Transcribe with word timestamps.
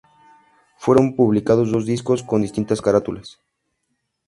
Fueron 0.77 1.15
publicados 1.15 1.69
dos 1.71 1.85
discos 1.85 2.23
con 2.23 2.41
distintas 2.41 2.81
carátulas. 2.81 3.39